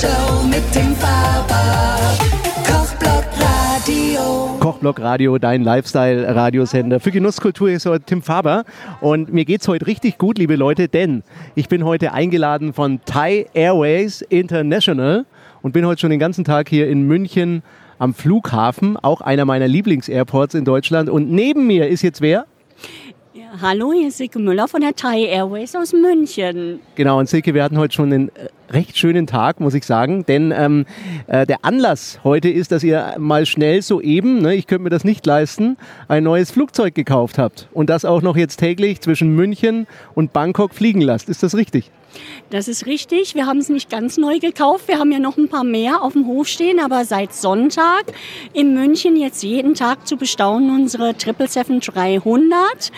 [0.00, 1.98] Show mit dem Faber.
[2.66, 4.56] Kochblock Radio.
[4.58, 7.00] Kochblock Radio, dein Lifestyle-Radiosender.
[7.00, 8.64] Für Genusskultur ist heute Tim Faber
[9.02, 11.22] und mir geht's heute richtig gut, liebe Leute, denn
[11.54, 15.26] ich bin heute eingeladen von Thai Airways International
[15.60, 17.62] und bin heute schon den ganzen Tag hier in München
[17.98, 21.10] am Flughafen, auch einer meiner Lieblings-Airports in Deutschland.
[21.10, 22.46] Und neben mir ist jetzt wer?
[23.60, 26.80] Hallo, hier ist Silke Müller von der Thai Airways aus München.
[26.94, 30.24] Genau, und Silke, wir hatten heute schon einen äh, recht schönen Tag, muss ich sagen,
[30.26, 30.86] denn ähm,
[31.26, 35.04] äh, der Anlass heute ist, dass ihr mal schnell soeben, ne, ich könnte mir das
[35.04, 35.76] nicht leisten,
[36.08, 40.74] ein neues Flugzeug gekauft habt und das auch noch jetzt täglich zwischen München und Bangkok
[40.74, 41.28] fliegen lasst.
[41.28, 41.90] Ist das richtig?
[42.50, 43.34] Das ist richtig.
[43.34, 44.88] Wir haben es nicht ganz neu gekauft.
[44.88, 48.04] Wir haben ja noch ein paar mehr auf dem Hof stehen, aber seit Sonntag
[48.52, 52.90] in München jetzt jeden Tag zu bestaunen unsere 777 300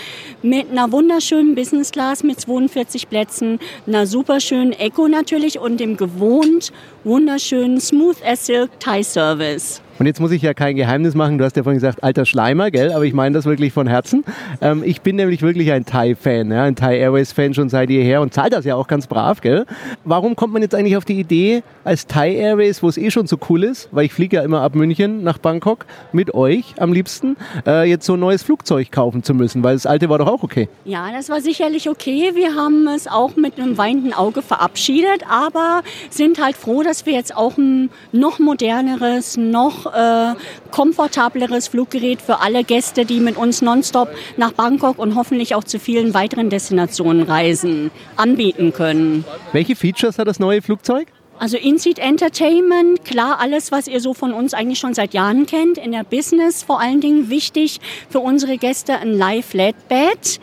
[0.42, 5.96] mit einer wunderschönen Business Class mit 42 Plätzen, einer super schönen Eco natürlich und dem
[5.96, 6.72] gewohnt
[7.04, 9.80] wunderschönen Smooth as Silk Thai Service.
[9.98, 12.70] Und jetzt muss ich ja kein Geheimnis machen, du hast ja vorhin gesagt, alter Schleimer,
[12.70, 12.92] gell?
[12.92, 14.24] Aber ich meine das wirklich von Herzen.
[14.60, 16.64] Ähm, ich bin nämlich wirklich ein Thai-Fan, ja?
[16.64, 19.66] ein Thai Airways-Fan schon seit jeher und zahle das ja auch ganz brav, gell?
[20.04, 23.26] Warum kommt man jetzt eigentlich auf die Idee, als Thai Airways, wo es eh schon
[23.26, 26.92] so cool ist, weil ich fliege ja immer ab München nach Bangkok mit euch am
[26.92, 29.62] liebsten, äh, jetzt so ein neues Flugzeug kaufen zu müssen?
[29.62, 30.68] Weil das alte war doch auch okay.
[30.84, 32.32] Ja, das war sicherlich okay.
[32.34, 37.12] Wir haben es auch mit einem weinenden Auge verabschiedet, aber sind halt froh, dass wir
[37.12, 40.34] jetzt auch ein noch moderneres, noch äh,
[40.70, 45.78] komfortableres Fluggerät für alle Gäste, die mit uns nonstop nach Bangkok und hoffentlich auch zu
[45.78, 49.24] vielen weiteren Destinationen reisen, anbieten können.
[49.52, 51.08] Welche Features hat das neue Flugzeug?
[51.38, 55.76] Also In-Seat Entertainment, klar, alles, was ihr so von uns eigentlich schon seit Jahren kennt.
[55.76, 60.38] In der Business vor allen Dingen wichtig für unsere Gäste ein Live-Flatbed.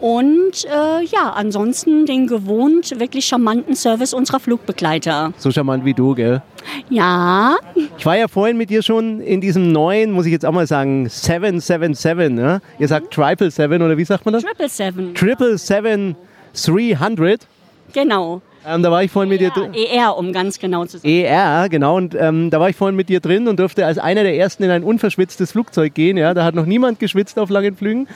[0.00, 5.32] Und äh, ja, ansonsten den gewohnt wirklich charmanten Service unserer Flugbegleiter.
[5.38, 6.40] So charmant wie du, gell?
[6.88, 7.56] Ja,
[7.96, 10.66] Ich war ja vorhin mit dir schon in diesem neuen, muss ich jetzt auch mal
[10.66, 12.30] sagen, 777.
[12.30, 12.60] Ne?
[12.78, 14.44] Ihr sagt Triple Seven oder wie sagt man das?
[14.44, 15.14] Triple Seven.
[15.14, 16.16] Triple Seven
[16.54, 17.46] 300.
[17.92, 18.40] Genau.
[18.66, 19.72] Ähm, da war ich vorhin mit dir drin.
[19.72, 21.08] ER, ER, um ganz genau zu sagen.
[21.08, 21.96] ER, genau.
[21.96, 24.62] Und ähm, da war ich vorhin mit dir drin und durfte als einer der ersten
[24.62, 26.16] in ein unverschwitztes Flugzeug gehen.
[26.16, 28.08] Ja, da hat noch niemand geschwitzt auf langen Flügen.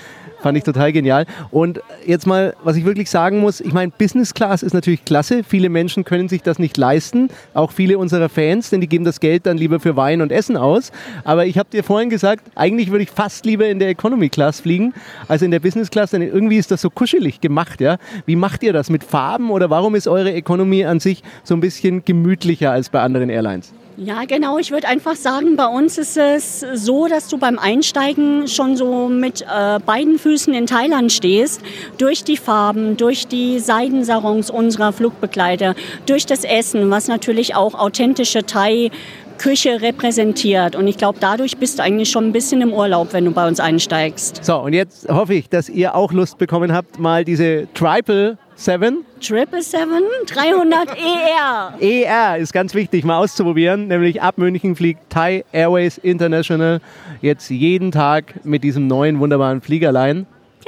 [0.43, 1.27] Fand ich total genial.
[1.53, 5.45] Und jetzt mal, was ich wirklich sagen muss, ich meine, Business Class ist natürlich klasse.
[5.45, 7.29] Viele Menschen können sich das nicht leisten.
[7.55, 10.57] Auch viele unserer Fans, denn die geben das Geld dann lieber für Wein und Essen
[10.57, 10.91] aus.
[11.23, 14.61] Aber ich habe dir vorhin gesagt, eigentlich würde ich fast lieber in der Economy Class
[14.61, 14.95] fliegen
[15.29, 17.81] als in der Business Class, denn irgendwie ist das so kuschelig gemacht.
[17.81, 17.99] Ja?
[18.27, 18.91] Wie macht ihr das?
[18.91, 23.01] Mit Farben oder warum ist eure Economy an sich so ein bisschen gemütlicher als bei
[23.01, 23.73] anderen Airlines?
[23.97, 24.59] Ja, genau.
[24.59, 29.09] Ich würde einfach sagen, bei uns ist es so, dass du beim Einsteigen schon so
[29.09, 31.61] mit äh, beiden Füßen in Thailand stehst.
[31.99, 35.75] Durch die Farben, durch die Seidensarons unserer Flugbegleiter,
[36.07, 38.91] durch das Essen, was natürlich auch authentische Thai
[39.39, 40.77] Küche repräsentiert.
[40.77, 43.49] Und ich glaube, dadurch bist du eigentlich schon ein bisschen im Urlaub, wenn du bei
[43.49, 44.45] uns einsteigst.
[44.45, 49.05] So, und jetzt hoffe ich, dass ihr auch Lust bekommen habt, mal diese Triple Seven
[49.21, 51.75] Triple Seven 300 ER.
[51.81, 53.89] ER ist ganz wichtig, mal auszuprobieren.
[53.89, 56.81] Nämlich ab München fliegt Thai Airways International
[57.21, 60.27] jetzt jeden Tag mit diesem neuen wunderbaren Fliegerlein.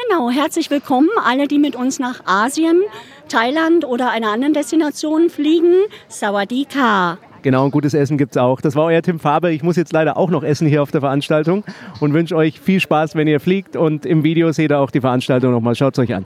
[0.09, 1.09] Genau, herzlich willkommen.
[1.25, 2.83] Alle, die mit uns nach Asien,
[3.29, 5.75] Thailand oder einer anderen Destination fliegen.
[6.09, 7.19] Sawadika.
[7.43, 8.61] Genau, und gutes Essen gibt es auch.
[8.61, 9.53] Das war euer Tim Faber.
[9.53, 11.63] Ich muss jetzt leider auch noch essen hier auf der Veranstaltung
[12.01, 13.77] und wünsche euch viel Spaß, wenn ihr fliegt.
[13.77, 15.77] Und im Video seht ihr auch die Veranstaltung nochmal.
[15.77, 16.25] Schaut es euch an.